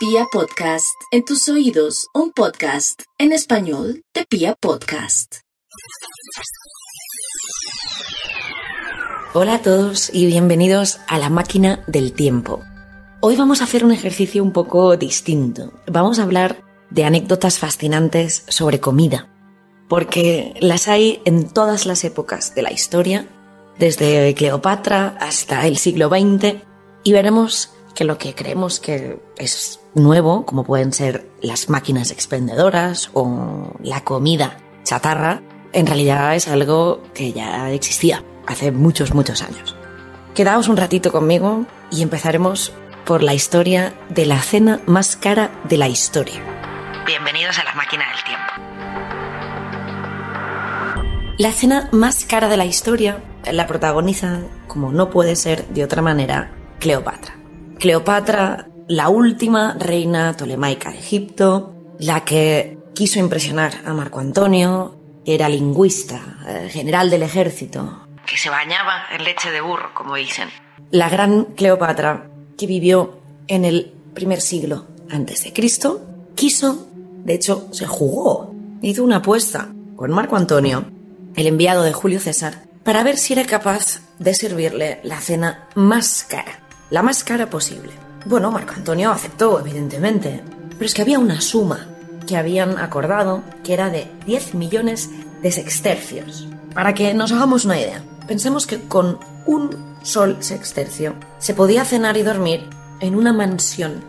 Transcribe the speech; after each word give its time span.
Pia 0.00 0.24
Podcast, 0.32 0.96
en 1.10 1.26
tus 1.26 1.46
oídos, 1.50 2.06
un 2.14 2.32
podcast 2.32 3.02
en 3.18 3.32
español 3.32 4.02
de 4.14 4.24
Pia 4.24 4.54
Podcast. 4.58 5.40
Hola 9.34 9.56
a 9.56 9.62
todos 9.62 10.08
y 10.10 10.24
bienvenidos 10.24 11.00
a 11.06 11.18
la 11.18 11.28
máquina 11.28 11.84
del 11.86 12.14
tiempo. 12.14 12.62
Hoy 13.20 13.36
vamos 13.36 13.60
a 13.60 13.64
hacer 13.64 13.84
un 13.84 13.92
ejercicio 13.92 14.42
un 14.42 14.54
poco 14.54 14.96
distinto. 14.96 15.70
Vamos 15.86 16.18
a 16.18 16.22
hablar 16.22 16.64
de 16.88 17.04
anécdotas 17.04 17.58
fascinantes 17.58 18.46
sobre 18.48 18.80
comida, 18.80 19.28
porque 19.86 20.54
las 20.62 20.88
hay 20.88 21.20
en 21.26 21.46
todas 21.46 21.84
las 21.84 22.04
épocas 22.04 22.54
de 22.54 22.62
la 22.62 22.72
historia, 22.72 23.28
desde 23.78 24.34
Cleopatra 24.34 25.18
hasta 25.20 25.66
el 25.66 25.76
siglo 25.76 26.08
XX, 26.08 26.54
y 27.04 27.12
veremos 27.12 27.74
que 27.94 28.04
lo 28.04 28.16
que 28.16 28.34
creemos 28.34 28.80
que 28.80 29.20
es 29.36 29.79
nuevo, 29.94 30.44
como 30.46 30.64
pueden 30.64 30.92
ser 30.92 31.28
las 31.40 31.68
máquinas 31.68 32.10
expendedoras 32.10 33.10
o 33.12 33.72
la 33.82 34.02
comida 34.04 34.56
chatarra, 34.84 35.42
en 35.72 35.86
realidad 35.86 36.34
es 36.34 36.48
algo 36.48 37.02
que 37.14 37.32
ya 37.32 37.70
existía 37.70 38.24
hace 38.46 38.72
muchos, 38.72 39.14
muchos 39.14 39.42
años. 39.42 39.76
Quedaos 40.34 40.68
un 40.68 40.76
ratito 40.76 41.12
conmigo 41.12 41.66
y 41.90 42.02
empezaremos 42.02 42.72
por 43.04 43.22
la 43.22 43.34
historia 43.34 43.94
de 44.08 44.26
la 44.26 44.40
cena 44.40 44.80
más 44.86 45.16
cara 45.16 45.50
de 45.64 45.76
la 45.76 45.88
historia. 45.88 46.40
Bienvenidos 47.06 47.58
a 47.58 47.64
la 47.64 47.74
máquina 47.74 48.04
del 48.14 48.24
tiempo. 48.24 48.52
La 51.38 51.52
cena 51.52 51.88
más 51.92 52.24
cara 52.24 52.48
de 52.48 52.56
la 52.56 52.66
historia 52.66 53.22
la 53.50 53.66
protagoniza, 53.66 54.40
como 54.66 54.92
no 54.92 55.10
puede 55.10 55.36
ser 55.36 55.66
de 55.68 55.84
otra 55.84 56.02
manera, 56.02 56.52
Cleopatra. 56.78 57.36
Cleopatra, 57.78 58.68
la 58.90 59.08
última 59.08 59.76
reina 59.78 60.36
tolemaica 60.36 60.90
de 60.90 60.98
Egipto, 60.98 61.72
la 62.00 62.24
que 62.24 62.76
quiso 62.92 63.20
impresionar 63.20 63.82
a 63.86 63.94
Marco 63.94 64.18
Antonio, 64.18 64.96
que 65.24 65.36
era 65.36 65.48
lingüista, 65.48 66.20
eh, 66.48 66.68
general 66.68 67.08
del 67.08 67.22
ejército, 67.22 68.08
que 68.26 68.36
se 68.36 68.50
bañaba 68.50 69.04
en 69.12 69.22
leche 69.22 69.52
de 69.52 69.60
burro, 69.60 69.94
como 69.94 70.16
dicen. 70.16 70.48
La 70.90 71.08
gran 71.08 71.44
Cleopatra, 71.54 72.30
que 72.58 72.66
vivió 72.66 73.20
en 73.46 73.64
el 73.64 73.94
primer 74.12 74.40
siglo 74.40 74.88
antes 75.08 75.44
de 75.44 75.52
Cristo, 75.52 76.04
quiso, 76.34 76.88
de 77.24 77.34
hecho, 77.34 77.68
se 77.70 77.86
jugó, 77.86 78.52
hizo 78.82 79.04
una 79.04 79.18
apuesta 79.18 79.68
con 79.94 80.10
Marco 80.10 80.34
Antonio, 80.34 80.84
el 81.36 81.46
enviado 81.46 81.84
de 81.84 81.92
Julio 81.92 82.18
César, 82.18 82.64
para 82.82 83.04
ver 83.04 83.18
si 83.18 83.34
era 83.34 83.44
capaz 83.44 84.00
de 84.18 84.34
servirle 84.34 84.98
la 85.04 85.20
cena 85.20 85.68
más 85.76 86.26
cara 86.28 86.60
la 86.90 87.02
más 87.02 87.24
cara 87.24 87.48
posible. 87.48 87.92
Bueno, 88.26 88.50
Marco 88.50 88.74
Antonio 88.74 89.10
aceptó, 89.10 89.60
evidentemente, 89.60 90.42
pero 90.70 90.84
es 90.84 90.94
que 90.94 91.02
había 91.02 91.18
una 91.18 91.40
suma 91.40 91.86
que 92.26 92.36
habían 92.36 92.78
acordado 92.78 93.42
que 93.64 93.72
era 93.72 93.90
de 93.90 94.10
10 94.26 94.54
millones 94.54 95.10
de 95.42 95.50
sextercios. 95.50 96.46
Para 96.74 96.94
que 96.94 97.14
nos 97.14 97.32
hagamos 97.32 97.64
una 97.64 97.80
idea, 97.80 98.02
pensemos 98.26 98.66
que 98.66 98.80
con 98.82 99.18
un 99.46 99.96
sol 100.02 100.36
sextercio 100.40 101.14
se 101.38 101.54
podía 101.54 101.84
cenar 101.84 102.16
y 102.16 102.22
dormir 102.22 102.68
en 103.00 103.14
una 103.14 103.32
mansión. 103.32 104.04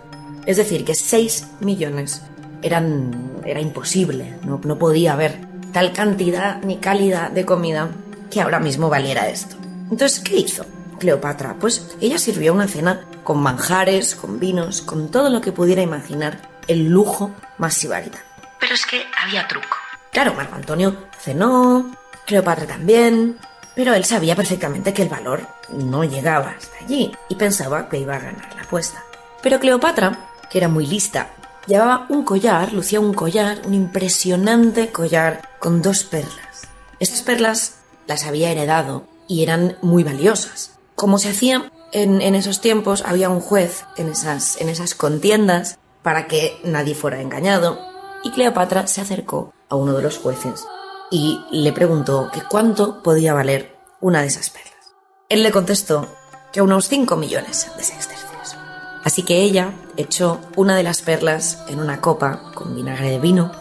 Es 0.45 0.57
decir, 0.57 0.83
que 0.85 0.93
6 0.93 1.47
millones 1.61 2.21
eran, 2.61 3.31
era 3.45 3.61
imposible, 3.61 4.37
no, 4.43 4.59
no 4.63 4.77
podía 4.77 5.13
haber 5.13 5.39
tal 5.71 5.93
cantidad 5.93 6.61
ni 6.63 6.77
calidad 6.77 7.31
de 7.31 7.45
comida 7.45 7.89
que 8.29 8.41
ahora 8.41 8.59
mismo 8.59 8.89
valiera 8.89 9.29
esto. 9.29 9.55
Entonces, 9.89 10.19
¿qué 10.19 10.37
hizo? 10.37 10.65
Cleopatra? 11.01 11.55
Pues 11.59 11.87
ella 11.99 12.19
sirvió 12.19 12.53
una 12.53 12.67
cena 12.67 13.01
con 13.23 13.41
manjares, 13.41 14.15
con 14.15 14.39
vinos, 14.39 14.81
con 14.83 15.09
todo 15.09 15.29
lo 15.29 15.41
que 15.41 15.51
pudiera 15.51 15.81
imaginar 15.81 16.49
el 16.67 16.87
lujo 16.87 17.31
más 17.57 17.73
sibarita. 17.73 18.19
Pero 18.59 18.75
es 18.75 18.85
que 18.85 19.03
había 19.21 19.47
truco. 19.47 19.75
Claro, 20.11 20.35
Marco 20.35 20.55
Antonio 20.55 20.95
cenó, 21.19 21.91
Cleopatra 22.27 22.67
también, 22.67 23.37
pero 23.75 23.95
él 23.95 24.05
sabía 24.05 24.35
perfectamente 24.35 24.93
que 24.93 25.01
el 25.01 25.09
valor 25.09 25.47
no 25.69 26.03
llegaba 26.03 26.55
hasta 26.57 26.85
allí 26.85 27.11
y 27.29 27.35
pensaba 27.35 27.89
que 27.89 27.97
iba 27.97 28.15
a 28.15 28.19
ganar 28.19 28.53
la 28.55 28.61
apuesta. 28.61 29.03
Pero 29.41 29.59
Cleopatra, 29.59 30.29
que 30.51 30.59
era 30.59 30.67
muy 30.67 30.85
lista, 30.85 31.31
llevaba 31.65 32.05
un 32.09 32.23
collar, 32.23 32.73
lucía 32.73 32.99
un 32.99 33.13
collar, 33.13 33.61
un 33.65 33.73
impresionante 33.73 34.91
collar 34.91 35.41
con 35.57 35.81
dos 35.81 36.03
perlas. 36.03 36.67
Estas 36.99 37.21
perlas 37.23 37.77
las 38.05 38.25
había 38.25 38.51
heredado 38.51 39.07
y 39.27 39.41
eran 39.41 39.77
muy 39.81 40.03
valiosas. 40.03 40.73
Como 41.01 41.17
se 41.17 41.29
hacía 41.29 41.71
en, 41.93 42.21
esos 42.35 42.61
tiempos, 42.61 43.01
había 43.03 43.31
un 43.31 43.41
juez 43.41 43.85
en 43.97 44.07
esas, 44.07 44.61
en 44.61 44.69
esas 44.69 44.93
contiendas 44.93 45.79
para 46.03 46.27
que 46.27 46.61
nadie 46.63 46.93
fuera 46.93 47.21
engañado, 47.21 47.79
y 48.23 48.29
Cleopatra 48.29 48.85
se 48.85 49.01
acercó 49.01 49.51
a 49.67 49.75
uno 49.75 49.93
de 49.93 50.03
los 50.03 50.19
jueces 50.19 50.63
y 51.09 51.43
le 51.49 51.73
preguntó 51.73 52.29
que 52.31 52.43
cuánto 52.43 53.01
podía 53.01 53.33
valer 53.33 53.75
una 53.99 54.21
de 54.21 54.27
esas 54.27 54.51
perlas. 54.51 54.93
Él 55.27 55.41
le 55.41 55.49
contestó 55.49 56.07
que 56.53 56.61
unos 56.61 56.87
5 56.87 57.17
millones 57.17 57.71
de 57.75 57.83
sextercios. 57.83 58.55
Así 59.03 59.23
que 59.23 59.41
ella 59.41 59.73
echó 59.97 60.39
una 60.55 60.75
de 60.75 60.83
las 60.83 61.01
perlas 61.01 61.63
en 61.67 61.79
una 61.79 61.99
copa 61.99 62.51
con 62.53 62.75
vinagre 62.75 63.09
de 63.09 63.19
vino 63.19 63.51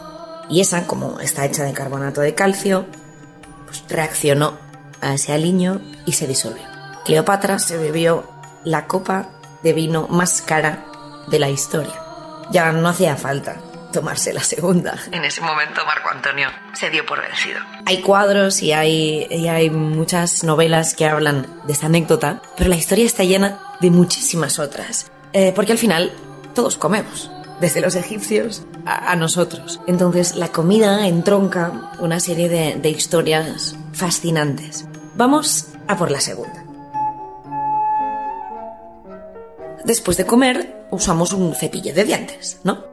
y 0.47 0.61
esa, 0.61 0.85
como 0.85 1.19
está 1.19 1.43
hecha 1.43 1.63
de 1.63 1.73
carbonato 1.73 2.21
de 2.21 2.35
calcio, 2.35 2.85
pues 3.65 3.83
reaccionó 3.89 4.59
a 5.01 5.15
ese 5.15 5.33
aliño 5.33 5.81
y 6.05 6.11
se 6.11 6.27
disolvió. 6.27 6.70
Cleopatra 7.05 7.59
se 7.59 7.77
bebió 7.77 8.29
la 8.63 8.87
copa 8.87 9.29
de 9.63 9.73
vino 9.73 10.07
más 10.07 10.41
cara 10.41 10.85
de 11.27 11.39
la 11.39 11.49
historia. 11.49 11.93
Ya 12.51 12.71
no 12.71 12.89
hacía 12.89 13.15
falta 13.15 13.57
tomarse 13.91 14.33
la 14.33 14.43
segunda. 14.43 14.97
En 15.11 15.25
ese 15.25 15.41
momento 15.41 15.85
Marco 15.85 16.09
Antonio 16.09 16.49
se 16.73 16.89
dio 16.89 17.05
por 17.05 17.21
vencido. 17.21 17.59
Hay 17.85 18.01
cuadros 18.01 18.61
y 18.61 18.71
hay, 18.71 19.27
y 19.29 19.47
hay 19.47 19.69
muchas 19.69 20.43
novelas 20.43 20.95
que 20.95 21.05
hablan 21.05 21.47
de 21.65 21.73
esta 21.73 21.87
anécdota, 21.87 22.41
pero 22.57 22.69
la 22.69 22.77
historia 22.77 23.05
está 23.05 23.23
llena 23.23 23.59
de 23.79 23.91
muchísimas 23.91 24.59
otras. 24.59 25.11
Eh, 25.33 25.51
porque 25.55 25.73
al 25.73 25.77
final 25.77 26.11
todos 26.53 26.77
comemos, 26.77 27.31
desde 27.59 27.81
los 27.81 27.95
egipcios 27.95 28.63
a, 28.85 29.15
nosotros. 29.15 29.79
Entonces 29.87 30.35
la 30.35 30.49
comida 30.49 31.07
entronca 31.07 31.91
una 31.99 32.19
serie 32.19 32.49
de, 32.49 32.75
de 32.75 32.89
historias 32.89 33.75
fascinantes. 33.93 34.85
Vamos 35.15 35.67
a 35.87 35.97
por 35.97 36.11
la 36.11 36.19
segunda. 36.19 36.70
Después 39.85 40.17
de 40.17 40.25
comer 40.25 40.87
usamos 40.91 41.33
un 41.33 41.55
cepillo 41.55 41.93
de 41.93 42.03
dientes, 42.03 42.59
¿no? 42.63 42.83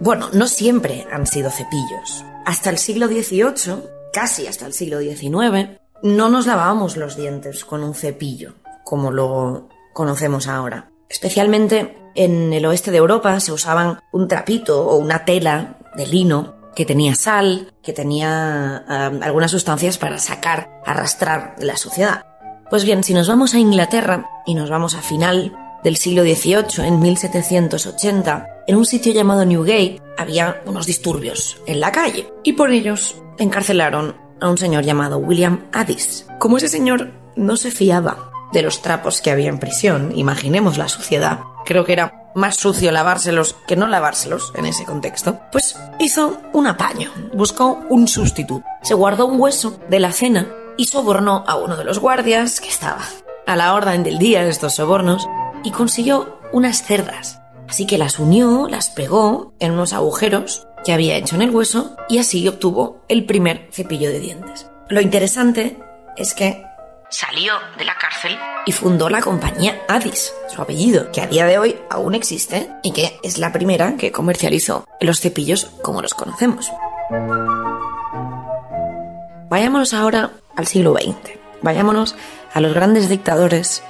Bueno, 0.00 0.28
no 0.32 0.46
siempre 0.46 1.06
han 1.10 1.26
sido 1.26 1.50
cepillos. 1.50 2.24
Hasta 2.44 2.70
el 2.70 2.78
siglo 2.78 3.08
XVIII, 3.08 3.82
casi 4.12 4.46
hasta 4.46 4.66
el 4.66 4.72
siglo 4.72 5.00
XIX, 5.00 5.80
no 6.02 6.28
nos 6.28 6.46
lavábamos 6.46 6.96
los 6.96 7.16
dientes 7.16 7.64
con 7.64 7.82
un 7.82 7.94
cepillo, 7.94 8.54
como 8.84 9.10
lo 9.10 9.68
conocemos 9.92 10.46
ahora. 10.46 10.90
Especialmente 11.08 11.96
en 12.14 12.52
el 12.52 12.64
oeste 12.66 12.90
de 12.90 12.98
Europa 12.98 13.40
se 13.40 13.52
usaban 13.52 14.00
un 14.12 14.28
trapito 14.28 14.86
o 14.86 14.96
una 14.96 15.24
tela 15.24 15.78
de 15.96 16.06
lino 16.06 16.54
que 16.76 16.84
tenía 16.84 17.16
sal, 17.16 17.72
que 17.82 17.92
tenía 17.92 18.76
algunas 18.76 19.50
sustancias 19.50 19.98
para 19.98 20.18
sacar, 20.18 20.80
arrastrar 20.86 21.56
la 21.58 21.76
suciedad. 21.76 22.24
Pues 22.70 22.84
bien, 22.84 23.02
si 23.02 23.14
nos 23.14 23.28
vamos 23.28 23.54
a 23.54 23.58
Inglaterra 23.58 24.28
y 24.46 24.54
nos 24.54 24.70
vamos 24.70 24.94
a 24.94 25.02
final 25.02 25.56
del 25.82 25.96
siglo 25.96 26.22
XVIII, 26.22 26.86
en 26.86 27.00
1780, 27.00 28.64
en 28.66 28.76
un 28.76 28.86
sitio 28.86 29.12
llamado 29.12 29.44
Newgate, 29.44 30.00
había 30.16 30.60
unos 30.66 30.86
disturbios 30.86 31.60
en 31.66 31.80
la 31.80 31.92
calle 31.92 32.28
y 32.42 32.54
por 32.54 32.70
ellos 32.70 33.16
encarcelaron 33.38 34.16
a 34.40 34.48
un 34.48 34.58
señor 34.58 34.84
llamado 34.84 35.18
William 35.18 35.66
Addis. 35.72 36.26
Como 36.38 36.56
ese 36.58 36.68
señor 36.68 37.12
no 37.36 37.56
se 37.56 37.70
fiaba 37.70 38.30
de 38.52 38.62
los 38.62 38.82
trapos 38.82 39.20
que 39.20 39.30
había 39.30 39.48
en 39.48 39.58
prisión, 39.58 40.12
imaginemos 40.16 40.78
la 40.78 40.88
suciedad, 40.88 41.40
creo 41.64 41.84
que 41.84 41.92
era 41.92 42.30
más 42.34 42.56
sucio 42.56 42.92
lavárselos 42.92 43.56
que 43.66 43.76
no 43.76 43.86
lavárselos 43.88 44.52
en 44.54 44.66
ese 44.66 44.84
contexto, 44.84 45.40
pues 45.52 45.76
hizo 45.98 46.40
un 46.52 46.66
apaño, 46.66 47.12
buscó 47.34 47.80
un 47.88 48.08
sustituto, 48.08 48.64
se 48.82 48.94
guardó 48.94 49.26
un 49.26 49.40
hueso 49.40 49.78
de 49.88 50.00
la 50.00 50.12
cena 50.12 50.48
y 50.76 50.86
sobornó 50.86 51.44
a 51.46 51.56
uno 51.56 51.76
de 51.76 51.84
los 51.84 51.98
guardias 51.98 52.60
que 52.60 52.68
estaba 52.68 53.02
a 53.46 53.56
la 53.56 53.74
orden 53.74 54.02
del 54.02 54.18
día 54.18 54.44
de 54.44 54.50
estos 54.50 54.74
sobornos 54.74 55.26
y 55.64 55.70
consiguió 55.70 56.38
unas 56.52 56.82
cerdas. 56.82 57.40
Así 57.68 57.86
que 57.86 57.98
las 57.98 58.18
unió, 58.18 58.66
las 58.68 58.88
pegó 58.90 59.52
en 59.60 59.72
unos 59.72 59.92
agujeros 59.92 60.66
que 60.84 60.92
había 60.92 61.16
hecho 61.16 61.36
en 61.36 61.42
el 61.42 61.50
hueso 61.50 61.96
y 62.08 62.18
así 62.18 62.46
obtuvo 62.48 63.04
el 63.08 63.26
primer 63.26 63.68
cepillo 63.72 64.10
de 64.10 64.20
dientes. 64.20 64.70
Lo 64.88 65.00
interesante 65.00 65.78
es 66.16 66.34
que 66.34 66.64
salió 67.10 67.54
de 67.76 67.84
la 67.84 67.96
cárcel 67.96 68.38
y 68.66 68.72
fundó 68.72 69.08
la 69.08 69.20
compañía 69.20 69.82
Addis, 69.88 70.32
su 70.48 70.60
apellido, 70.60 71.10
que 71.12 71.20
a 71.20 71.26
día 71.26 71.46
de 71.46 71.58
hoy 71.58 71.78
aún 71.90 72.14
existe 72.14 72.70
y 72.82 72.92
que 72.92 73.18
es 73.22 73.38
la 73.38 73.52
primera 73.52 73.96
que 73.96 74.12
comercializó 74.12 74.86
los 75.00 75.20
cepillos 75.20 75.66
como 75.82 76.02
los 76.02 76.14
conocemos. 76.14 76.70
Vayámonos 79.48 79.94
ahora 79.94 80.32
al 80.56 80.66
siglo 80.66 80.94
XX. 80.94 81.38
Vayámonos 81.62 82.14
a 82.52 82.60
los 82.60 82.74
grandes 82.74 83.08
dictadores 83.08 83.82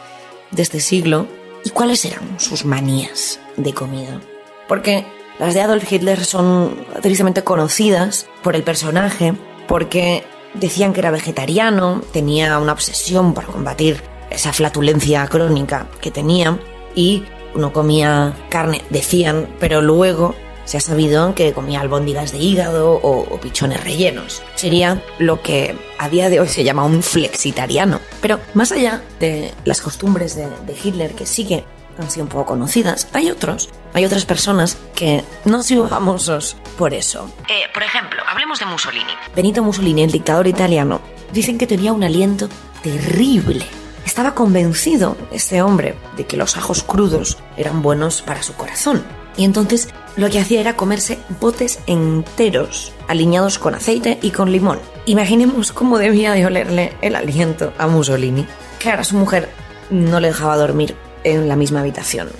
de 0.51 0.63
este 0.63 0.81
siglo 0.81 1.27
¿Y 1.65 1.71
cuáles 1.71 2.05
eran 2.05 2.39
sus 2.39 2.65
manías 2.65 3.41
de 3.57 3.73
comida? 3.73 4.21
porque 4.69 5.07
las 5.39 5.55
de 5.55 5.63
Adolf 5.63 5.91
Hitler 5.91 6.25
son 6.25 6.85
tristemente 7.03 7.43
conocidas 7.43 8.27
por 8.43 8.55
el 8.55 8.63
personaje, 8.63 9.35
porque 9.67 10.25
decían 10.55 10.93
que 10.93 11.01
era 11.01 11.11
vegetariano, 11.11 12.03
tenía 12.13 12.59
una 12.59 12.73
obsesión 12.73 13.35
por 13.35 13.47
combatir 13.47 14.03
esa 14.31 14.53
flatulencia 14.53 15.27
crónica 15.27 15.89
que 16.01 16.11
tenía 16.11 16.59
y 16.95 17.25
no 17.55 17.73
comía 17.73 18.37
carne, 18.51 18.83
decían, 18.91 19.49
pero 19.59 19.81
luego 19.81 20.35
se 20.69 20.77
ha 20.77 20.81
sabido 20.81 21.35
que 21.35 21.55
comía 21.55 21.81
albóndigas 21.81 22.31
de 22.31 22.37
hígado 22.37 23.01
o, 23.03 23.41
pichones 23.41 23.83
rellenos. 23.83 24.43
Sería 24.55 25.03
lo 25.19 25.41
que 25.41 25.75
a 25.97 26.11
día 26.11 26.29
de 26.29 26.41
hoy 26.41 26.49
se 26.49 26.63
llama 26.63 26.85
un 26.85 27.03
flexitariano. 27.03 28.01
Pero 28.21 28.39
más 28.53 28.71
allá 28.71 29.03
de 29.19 29.55
las 29.65 29.81
costumbres 29.81 30.37
de, 30.37 30.47
Hitler, 30.85 31.15
que 31.15 31.25
sí 31.25 31.47
que 31.47 31.65
han 31.99 32.11
sido 32.11 32.25
un 32.25 32.29
poco 32.29 32.45
conocidas, 32.45 33.09
hay 33.15 33.31
otros, 33.31 33.71
hay 33.95 34.05
otras 34.05 34.27
personas 34.27 34.77
que 34.95 35.25
no 35.47 35.57
han 35.57 35.65
sido 35.65 35.89
famosos 35.89 36.59
por 36.77 36.93
eso. 36.93 37.31
Eh, 37.49 37.63
por 37.73 37.83
ejemplo, 37.83 38.21
hablemos 38.29 38.59
de 38.59 38.67
Mussolini. 38.67 39.13
Benito 39.35 39.63
Mussolini, 39.63 40.03
el 40.03 40.13
dictador 40.13 40.49
italiano, 40.49 41.01
dicen 41.33 41.57
que 41.57 41.67
tenía 41.67 41.95
un 41.95 42.05
aliento 42.05 42.51
terrible. 42.83 43.65
Estaba 44.05 44.35
convencido 44.35 45.17
este 45.33 45.63
hombre 45.63 45.95
de 46.19 46.27
que 46.27 46.37
los 46.37 46.59
ajos 46.59 46.83
crudos 46.83 47.39
eran 47.57 47.81
buenos 47.81 48.21
para 48.21 48.43
su 48.43 48.53
corazón. 48.53 49.03
Y 49.39 49.45
entonces 49.45 49.89
lo 50.19 50.29
que 50.31 50.41
hacía 50.41 50.61
era 50.61 50.75
comerse 50.75 51.21
botes 51.41 51.79
enteros, 51.87 52.93
aliñados 53.07 53.61
con 53.61 53.77
aceite 53.77 54.19
y 54.21 54.33
con 54.33 54.51
limón. 54.51 54.81
Imaginemos 55.07 55.71
cómo 55.71 55.97
debía 55.97 56.33
de 56.33 56.45
olerle 56.45 56.93
el 57.03 57.15
aliento 57.15 57.73
a 57.79 57.87
Mussolini. 57.87 58.45
Claro, 58.81 59.05
su 59.05 59.17
mujer 59.17 59.49
no 59.91 60.19
le 60.19 60.27
dejaba 60.27 60.57
dormir 60.57 60.97
en 61.23 61.49
la 61.49 61.55
misma 61.55 61.81
habitación. 61.81 62.31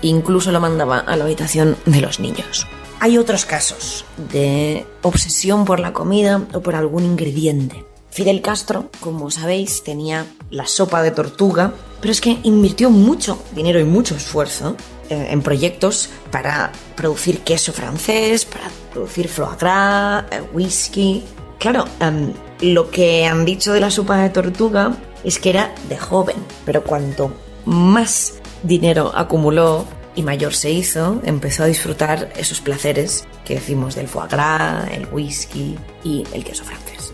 Incluso 0.00 0.52
lo 0.52 0.60
mandaba 0.60 1.00
a 1.00 1.16
la 1.16 1.24
habitación 1.24 1.76
de 1.86 2.00
los 2.00 2.20
niños. 2.20 2.68
Hay 3.00 3.18
otros 3.18 3.44
casos 3.46 4.04
de 4.30 4.86
obsesión 5.02 5.64
por 5.64 5.80
la 5.80 5.92
comida 5.92 6.40
o 6.54 6.60
por 6.60 6.76
algún 6.76 7.02
ingrediente. 7.02 7.84
Fidel 8.10 8.42
Castro, 8.42 8.90
como 9.00 9.32
sabéis, 9.32 9.82
tenía 9.82 10.24
la 10.50 10.68
sopa 10.68 11.02
de 11.02 11.10
tortuga, 11.10 11.72
pero 12.00 12.12
es 12.12 12.20
que 12.20 12.38
invirtió 12.44 12.90
mucho 12.90 13.42
dinero 13.56 13.80
y 13.80 13.84
mucho 13.84 14.14
esfuerzo 14.14 14.76
en 15.08 15.42
proyectos 15.42 16.10
para 16.30 16.72
producir 16.96 17.40
queso 17.40 17.72
francés, 17.72 18.44
para 18.44 18.70
producir 18.92 19.28
foie 19.28 19.56
gras, 19.58 20.24
eh, 20.30 20.42
whisky. 20.52 21.22
Claro, 21.58 21.84
em, 22.00 22.32
lo 22.60 22.90
que 22.90 23.26
han 23.26 23.44
dicho 23.44 23.72
de 23.72 23.80
la 23.80 23.90
sopa 23.90 24.18
de 24.18 24.30
tortuga 24.30 24.96
es 25.24 25.38
que 25.38 25.50
era 25.50 25.74
de 25.88 25.96
joven, 25.96 26.36
pero 26.64 26.84
cuanto 26.84 27.32
más 27.64 28.34
dinero 28.62 29.12
acumuló 29.14 29.86
y 30.16 30.22
mayor 30.22 30.54
se 30.54 30.70
hizo, 30.70 31.20
empezó 31.24 31.64
a 31.64 31.66
disfrutar 31.66 32.32
esos 32.36 32.60
placeres 32.60 33.26
que 33.44 33.54
decimos 33.54 33.94
del 33.94 34.08
foie 34.08 34.28
gras, 34.28 34.90
el 34.92 35.08
whisky 35.10 35.76
y 36.04 36.24
el 36.32 36.44
queso 36.44 36.64
francés. 36.64 37.12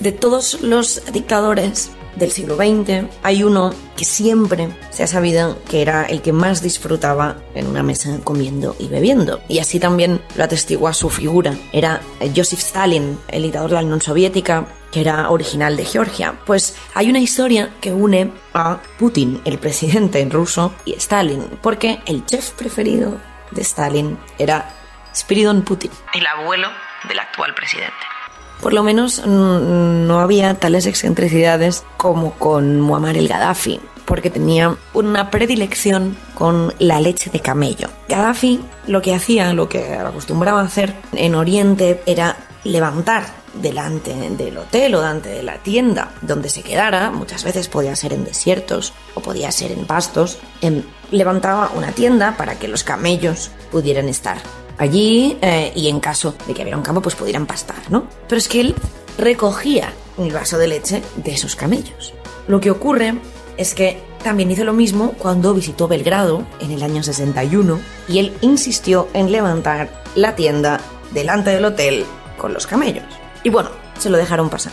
De 0.00 0.12
todos 0.12 0.62
los 0.62 1.02
dictadores 1.12 1.90
del 2.18 2.32
siglo 2.32 2.56
XX, 2.56 3.06
hay 3.22 3.42
uno 3.42 3.72
que 3.96 4.04
siempre 4.04 4.68
se 4.90 5.04
ha 5.04 5.06
sabido 5.06 5.62
que 5.64 5.82
era 5.82 6.04
el 6.04 6.22
que 6.22 6.32
más 6.32 6.62
disfrutaba 6.62 7.36
en 7.54 7.66
una 7.66 7.82
mesa 7.82 8.18
comiendo 8.24 8.76
y 8.78 8.88
bebiendo. 8.88 9.40
Y 9.48 9.58
así 9.58 9.78
también 9.80 10.20
lo 10.36 10.44
atestigua 10.44 10.92
su 10.92 11.10
figura. 11.10 11.54
Era 11.72 12.00
Joseph 12.34 12.60
Stalin, 12.60 13.18
el 13.28 13.42
dictador 13.42 13.70
de 13.70 13.76
la 13.76 13.82
Unión 13.82 14.00
Soviética, 14.00 14.66
que 14.90 15.00
era 15.00 15.30
original 15.30 15.76
de 15.76 15.84
Georgia. 15.84 16.34
Pues 16.46 16.76
hay 16.94 17.10
una 17.10 17.20
historia 17.20 17.70
que 17.80 17.92
une 17.92 18.32
a 18.54 18.80
Putin, 18.98 19.40
el 19.44 19.58
presidente 19.58 20.26
ruso, 20.30 20.72
y 20.84 20.94
Stalin, 20.94 21.44
porque 21.62 22.00
el 22.06 22.24
chef 22.26 22.50
preferido 22.50 23.18
de 23.50 23.62
Stalin 23.62 24.18
era 24.38 24.74
Spiridon 25.14 25.62
Putin, 25.62 25.90
el 26.14 26.26
abuelo 26.26 26.68
del 27.08 27.18
actual 27.18 27.54
presidente. 27.54 28.17
Por 28.60 28.72
lo 28.72 28.82
menos 28.82 29.24
no 29.26 30.20
había 30.20 30.54
tales 30.54 30.86
excentricidades 30.86 31.84
como 31.96 32.32
con 32.32 32.80
Muammar 32.80 33.16
el 33.16 33.28
Gaddafi, 33.28 33.80
porque 34.04 34.30
tenía 34.30 34.76
una 34.94 35.30
predilección 35.30 36.16
con 36.34 36.74
la 36.78 37.00
leche 37.00 37.30
de 37.30 37.40
camello. 37.40 37.88
Gaddafi 38.08 38.60
lo 38.86 39.00
que 39.00 39.14
hacía, 39.14 39.52
lo 39.52 39.68
que 39.68 39.94
acostumbraba 39.94 40.60
a 40.60 40.64
hacer 40.64 40.94
en 41.12 41.34
Oriente 41.34 42.02
era 42.06 42.36
levantar 42.64 43.26
delante 43.54 44.14
del 44.14 44.58
hotel 44.58 44.94
o 44.94 45.00
delante 45.00 45.28
de 45.28 45.42
la 45.42 45.58
tienda 45.58 46.10
donde 46.22 46.48
se 46.48 46.62
quedara, 46.62 47.10
muchas 47.10 47.44
veces 47.44 47.68
podía 47.68 47.96
ser 47.96 48.12
en 48.12 48.24
desiertos 48.24 48.92
o 49.14 49.20
podía 49.20 49.50
ser 49.52 49.72
en 49.72 49.86
pastos, 49.86 50.38
em, 50.60 50.82
levantaba 51.10 51.70
una 51.74 51.92
tienda 51.92 52.36
para 52.36 52.58
que 52.58 52.68
los 52.68 52.84
camellos 52.84 53.50
pudieran 53.70 54.08
estar 54.08 54.38
allí 54.78 55.36
eh, 55.42 55.72
y 55.74 55.88
en 55.88 56.00
caso 56.00 56.34
de 56.46 56.54
que 56.54 56.62
hubiera 56.62 56.76
un 56.76 56.82
campo 56.82 57.02
pues 57.02 57.14
pudieran 57.14 57.46
pastar, 57.46 57.78
¿no? 57.90 58.06
Pero 58.28 58.38
es 58.38 58.48
que 58.48 58.60
él 58.60 58.74
recogía 59.18 59.92
un 60.16 60.32
vaso 60.32 60.58
de 60.58 60.68
leche 60.68 61.02
de 61.16 61.32
esos 61.32 61.56
camellos. 61.56 62.14
Lo 62.46 62.60
que 62.60 62.70
ocurre 62.70 63.14
es 63.56 63.74
que 63.74 64.00
también 64.22 64.50
hizo 64.50 64.64
lo 64.64 64.72
mismo 64.72 65.12
cuando 65.18 65.54
visitó 65.54 65.88
Belgrado 65.88 66.46
en 66.60 66.70
el 66.70 66.82
año 66.82 67.02
61 67.02 67.78
y 68.08 68.18
él 68.18 68.32
insistió 68.40 69.08
en 69.12 69.30
levantar 69.30 70.02
la 70.14 70.34
tienda 70.34 70.80
delante 71.12 71.50
del 71.50 71.64
hotel 71.64 72.04
con 72.36 72.52
los 72.52 72.66
camellos. 72.66 73.04
Y 73.44 73.50
bueno, 73.50 73.70
se 73.98 74.10
lo 74.10 74.16
dejaron 74.16 74.50
pasar. 74.50 74.72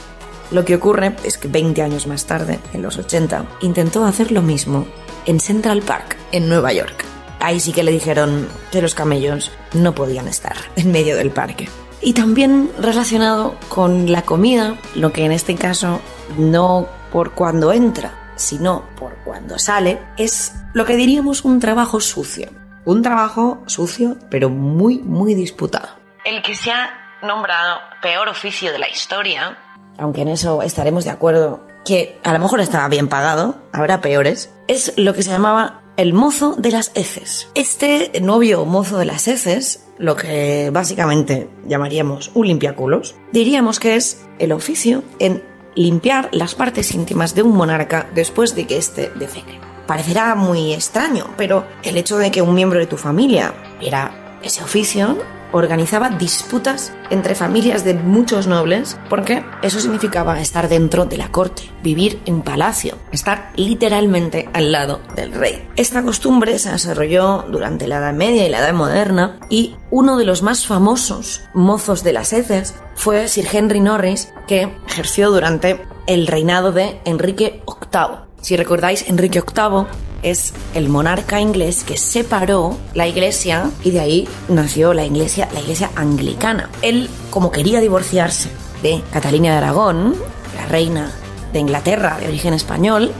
Lo 0.52 0.64
que 0.64 0.76
ocurre 0.76 1.16
es 1.24 1.38
que 1.38 1.48
20 1.48 1.82
años 1.82 2.06
más 2.06 2.26
tarde, 2.26 2.60
en 2.74 2.84
los 2.84 2.98
80, 2.98 3.46
intentó 3.62 4.06
hacer 4.06 4.32
lo 4.32 4.42
mismo 4.42 4.86
en 5.26 5.40
Central 5.40 5.82
Park, 5.82 6.18
en 6.32 6.48
Nueva 6.48 6.72
York 6.72 7.06
ahí 7.46 7.60
sí 7.60 7.72
que 7.72 7.84
le 7.84 7.92
dijeron 7.92 8.48
que 8.72 8.82
los 8.82 8.96
camellos 8.96 9.52
no 9.74 9.94
podían 9.94 10.28
estar 10.28 10.56
en 10.76 10.92
medio 10.92 11.16
del 11.16 11.32
parque. 11.32 11.70
Y 12.02 12.14
también 12.14 12.72
relacionado 12.80 13.56
con 13.70 14.12
la 14.12 14.24
comida, 14.24 14.76
lo 14.96 15.12
que 15.12 15.26
en 15.26 15.32
este 15.32 15.56
caso 15.56 16.02
no 16.38 16.88
por 17.12 17.34
cuando 17.34 17.72
entra, 17.72 18.34
sino 18.36 18.86
por 18.98 19.16
cuando 19.24 19.58
sale, 19.58 20.00
es 20.18 20.54
lo 20.74 20.86
que 20.86 20.96
diríamos 20.96 21.46
un 21.46 21.60
trabajo 21.60 22.00
sucio. 22.00 22.50
Un 22.84 23.02
trabajo 23.02 23.64
sucio, 23.66 24.18
pero 24.30 24.50
muy, 24.50 25.00
muy 25.00 25.34
disputado. 25.34 25.88
El 26.26 26.44
que 26.44 26.54
se 26.54 26.72
ha 26.72 26.90
nombrado 27.24 27.80
peor 28.02 28.28
oficio 28.28 28.72
de 28.72 28.80
la 28.80 28.90
historia, 28.90 29.58
aunque 29.98 30.22
en 30.22 30.28
eso 30.28 30.62
estaremos 30.62 31.06
de 31.06 31.12
acuerdo, 31.12 31.66
que 31.86 32.20
a 32.24 32.34
lo 32.34 32.40
mejor 32.40 32.60
estaba 32.60 32.88
bien 32.90 33.08
pagado, 33.08 33.56
habrá 33.72 34.02
peores, 34.02 34.54
es 34.68 34.94
lo 34.98 35.14
que 35.14 35.24
se 35.24 35.32
llamaba 35.32 35.82
el 35.98 36.14
mozo 36.14 36.56
de 36.58 36.72
las 36.72 36.92
heces. 36.96 37.48
Este 37.56 38.12
novio 38.22 38.66
mozo 38.66 38.98
de 38.98 39.06
las 39.06 39.28
heces, 39.28 39.86
lo 39.98 40.16
que 40.16 40.70
básicamente 40.72 41.50
llamaríamos 41.68 42.32
un 42.34 42.48
limpiaculos, 42.48 43.16
diríamos 43.32 43.80
que 43.80 43.96
es 43.96 44.26
el 44.40 44.52
oficio 44.52 45.04
en 45.20 45.44
limpiar 45.76 46.30
las 46.32 46.56
partes 46.56 46.94
íntimas 46.94 47.36
de 47.36 47.44
un 47.44 47.56
monarca 47.56 48.10
después 48.14 48.56
de 48.56 48.68
que 48.68 48.78
éste 48.78 49.12
defeque. 49.16 49.60
Parecerá 49.88 50.36
muy 50.36 50.74
extraño, 50.74 51.28
pero 51.38 51.66
el 51.84 51.98
hecho 51.98 52.18
de 52.18 52.32
que 52.32 52.42
un 52.42 52.56
miembro 52.56 52.80
de 52.80 52.88
tu 52.88 52.98
familia 52.98 53.54
era 53.82 54.40
ese 54.44 54.64
oficio 54.64 55.18
organizaba 55.56 56.10
disputas 56.10 56.92
entre 57.10 57.34
familias 57.34 57.86
de 57.86 57.94
muchos 57.94 58.46
nobles 58.46 58.98
porque 59.10 59.46
eso 59.62 59.80
significaba 59.80 60.42
estar 60.42 60.68
dentro 60.68 61.06
de 61.06 61.18
la 61.18 61.32
corte, 61.32 61.64
vivir 61.82 62.22
en 62.26 62.42
palacio, 62.42 62.98
estar 63.12 63.52
literalmente 63.56 64.50
al 64.54 64.74
lado 64.74 65.00
del 65.16 65.32
rey. 65.32 65.66
Esta 65.78 66.04
costumbre 66.04 66.60
se 66.60 66.72
desarrolló 66.72 67.46
durante 67.50 67.88
la 67.88 67.98
Edad 67.98 68.14
Media 68.14 68.46
y 68.46 68.50
la 68.50 68.60
Edad 68.60 68.74
Moderna 68.74 69.40
y 69.50 69.76
uno 69.92 70.18
de 70.18 70.26
los 70.26 70.42
más 70.42 70.68
famosos 70.68 71.42
mozos 71.54 72.04
de 72.04 72.12
las 72.12 72.34
heces 72.34 72.76
fue 72.96 73.30
Sir 73.30 73.48
Henry 73.52 73.80
Norris 73.80 74.34
que 74.48 74.74
ejerció 74.88 75.32
durante 75.32 75.82
el 76.06 76.28
reinado 76.28 76.74
de 76.74 77.00
Enrique 77.06 77.64
VIII. 77.66 78.26
Si 78.42 78.58
recordáis, 78.58 79.08
Enrique 79.08 79.42
VIII 79.42 79.86
es 80.26 80.54
el 80.74 80.90
monarca 80.90 81.40
inglés 81.40 81.84
que 81.84 81.98
separó 81.98 82.78
la 82.96 83.08
iglesia 83.08 83.70
y 83.84 83.92
de 83.92 84.00
ahí 84.00 84.28
nació 84.50 84.94
la 84.94 85.06
iglesia, 85.06 85.48
la 85.54 85.62
iglesia 85.62 85.92
anglicana. 85.96 86.70
Él, 86.82 87.10
como 87.30 87.52
quería 87.52 87.80
divorciarse 87.80 88.50
de 88.82 89.04
Catalina 89.14 89.52
de 89.52 89.58
Aragón, 89.58 90.16
la 90.58 90.66
reina 90.66 91.12
de 91.54 91.60
Inglaterra 91.60 92.18
de 92.20 92.28
origen 92.28 92.56
español, 92.56 93.12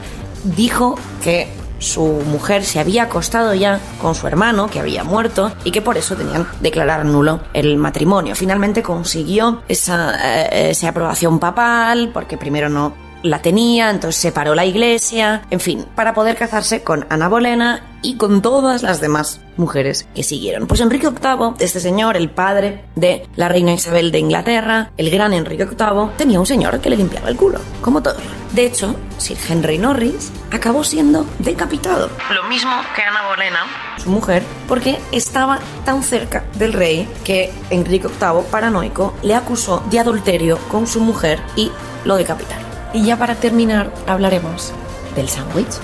dijo 0.56 0.96
que 1.22 1.48
su 1.78 2.04
mujer 2.04 2.64
se 2.64 2.80
había 2.80 3.04
acostado 3.04 3.54
ya 3.54 3.80
con 4.00 4.14
su 4.14 4.26
hermano, 4.26 4.68
que 4.68 4.80
había 4.80 5.04
muerto, 5.04 5.52
y 5.62 5.70
que 5.70 5.82
por 5.82 5.96
eso 5.96 6.16
tenían 6.16 6.44
que 6.44 6.50
declarar 6.60 7.04
nulo 7.04 7.40
el 7.52 7.76
matrimonio. 7.76 8.34
Finalmente 8.34 8.82
consiguió 8.82 9.62
esa, 9.68 10.48
eh, 10.48 10.70
esa 10.70 10.88
aprobación 10.88 11.38
papal, 11.38 12.10
porque 12.12 12.36
primero 12.36 12.68
no 12.68 13.05
la 13.22 13.42
tenía, 13.42 13.90
entonces 13.90 14.20
separó 14.20 14.54
la 14.54 14.64
iglesia, 14.64 15.42
en 15.50 15.60
fin, 15.60 15.86
para 15.94 16.14
poder 16.14 16.36
casarse 16.36 16.82
con 16.82 17.06
Ana 17.08 17.28
Bolena 17.28 17.82
y 18.02 18.16
con 18.16 18.42
todas 18.42 18.82
las 18.82 19.00
demás 19.00 19.40
mujeres 19.56 20.06
que 20.14 20.22
siguieron. 20.22 20.66
Pues 20.66 20.80
Enrique 20.80 21.08
VIII, 21.08 21.54
este 21.58 21.80
señor, 21.80 22.16
el 22.16 22.30
padre 22.30 22.84
de 22.94 23.26
la 23.36 23.48
reina 23.48 23.72
Isabel 23.72 24.12
de 24.12 24.18
Inglaterra, 24.18 24.90
el 24.96 25.10
gran 25.10 25.32
Enrique 25.32 25.64
VIII, 25.64 26.10
tenía 26.16 26.38
un 26.38 26.46
señor 26.46 26.80
que 26.80 26.90
le 26.90 26.96
limpiaba 26.96 27.28
el 27.28 27.36
culo, 27.36 27.58
como 27.80 28.02
todos. 28.02 28.22
De 28.52 28.66
hecho, 28.66 28.94
Sir 29.18 29.36
Henry 29.48 29.78
Norris 29.78 30.30
acabó 30.52 30.84
siendo 30.84 31.26
decapitado. 31.40 32.08
Lo 32.32 32.44
mismo 32.44 32.72
que 32.94 33.02
Ana 33.02 33.28
Bolena, 33.28 33.60
su 33.98 34.10
mujer, 34.10 34.42
porque 34.68 34.98
estaba 35.10 35.58
tan 35.84 36.02
cerca 36.02 36.44
del 36.54 36.72
rey 36.72 37.08
que 37.24 37.52
Enrique 37.70 38.08
VIII, 38.08 38.44
paranoico, 38.50 39.14
le 39.22 39.34
acusó 39.34 39.82
de 39.90 39.98
adulterio 39.98 40.58
con 40.68 40.86
su 40.86 41.00
mujer 41.00 41.40
y 41.56 41.72
lo 42.04 42.16
decapitaron. 42.16 42.65
Y 42.92 43.04
ya 43.04 43.16
para 43.16 43.34
terminar, 43.34 43.92
hablaremos 44.06 44.72
del 45.14 45.28
sándwich. 45.28 45.78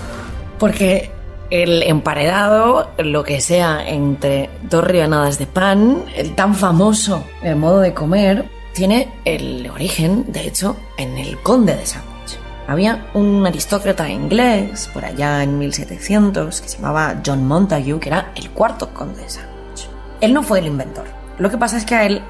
Porque 0.59 1.11
el 1.51 1.83
emparedado, 1.83 2.91
lo 2.99 3.25
que 3.25 3.41
sea 3.41 3.87
entre 3.87 4.49
dos 4.63 4.85
rebanadas 4.85 5.39
de 5.39 5.47
pan, 5.47 6.05
el 6.17 6.35
tan 6.35 6.55
famoso 6.55 7.25
modo 7.57 7.81
de 7.81 7.93
comer, 7.93 8.49
tiene 8.73 9.13
el 9.25 9.69
origen, 9.69 10.25
de 10.33 10.47
hecho, 10.47 10.77
en 10.97 11.19
el 11.19 11.39
conde 11.43 11.77
de 11.77 11.85
Sandwich. 11.85 12.39
Había 12.67 13.07
un 13.13 13.47
aristócrata 13.47 14.09
inglés 14.09 14.89
por 14.95 15.05
allá 15.05 15.43
en 15.43 15.59
1700 15.59 16.61
que 16.61 16.69
se 16.69 16.77
llamaba 16.79 17.21
John 17.25 17.47
Montague, 17.47 17.99
que 18.01 18.09
era 18.09 18.33
el 18.35 18.51
cuarto 18.51 18.95
conde 18.95 19.23
de 19.23 19.29
Sandwich. 19.29 19.89
Él 20.21 20.33
no 20.33 20.43
fue 20.43 20.61
el 20.61 20.69
inventor. 20.69 21.05
Lo 21.39 21.51
que 21.51 21.59
pasa 21.59 21.77
es 21.77 21.85
que 21.85 21.95
a 21.95 22.07
él 22.07 22.23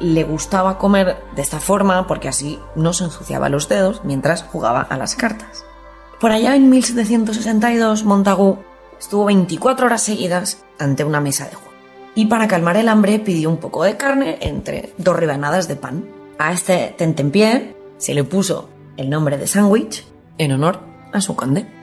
le 0.00 0.24
gustaba 0.24 0.78
comer 0.78 1.18
de 1.36 1.42
esta 1.42 1.60
forma 1.60 2.06
porque 2.06 2.28
así 2.28 2.58
no 2.74 2.92
se 2.92 3.04
ensuciaba 3.04 3.48
los 3.48 3.68
dedos 3.68 4.02
mientras 4.04 4.42
jugaba 4.42 4.80
a 4.80 4.96
las 4.96 5.14
cartas. 5.14 5.64
Por 6.18 6.32
allá 6.32 6.56
en 6.56 6.68
1762, 6.68 8.04
Montagu 8.04 8.58
estuvo 8.98 9.26
24 9.26 9.86
horas 9.86 10.02
seguidas 10.02 10.64
ante 10.78 11.04
una 11.04 11.20
mesa 11.20 11.44
de 11.44 11.54
juego. 11.54 11.70
Y 12.14 12.26
para 12.26 12.48
calmar 12.48 12.76
el 12.76 12.88
hambre 12.88 13.18
pidió 13.18 13.48
un 13.48 13.58
poco 13.58 13.84
de 13.84 13.96
carne 13.96 14.38
entre 14.40 14.92
dos 14.98 15.16
rebanadas 15.16 15.68
de 15.68 15.76
pan. 15.76 16.04
A 16.38 16.52
este 16.52 16.94
tentempié 16.98 17.76
se 17.98 18.14
le 18.14 18.24
puso 18.24 18.68
el 18.96 19.08
nombre 19.08 19.38
de 19.38 19.46
sándwich 19.46 20.06
en 20.38 20.52
honor 20.52 20.80
a 21.12 21.20
su 21.20 21.36
conde. 21.36 21.79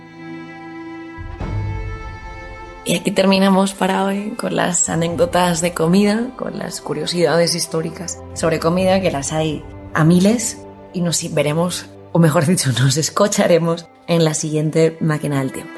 Y 2.88 2.96
aquí 2.96 3.12
terminamos 3.12 3.74
para 3.74 4.06
hoy 4.06 4.30
con 4.38 4.56
las 4.56 4.88
anécdotas 4.88 5.60
de 5.60 5.74
comida, 5.74 6.30
con 6.38 6.58
las 6.58 6.80
curiosidades 6.80 7.54
históricas 7.54 8.24
sobre 8.34 8.62
comida, 8.62 9.02
que 9.02 9.12
las 9.12 9.34
hay 9.34 9.62
a 9.94 10.06
miles, 10.06 10.62
y 10.94 11.02
nos 11.02 11.22
veremos, 11.34 11.88
o 12.14 12.20
mejor 12.20 12.46
dicho, 12.46 12.72
nos 12.80 12.96
escucharemos 12.96 13.88
en 14.08 14.24
la 14.24 14.34
siguiente 14.34 14.98
máquina 15.02 15.40
del 15.40 15.52
tiempo. 15.52 15.77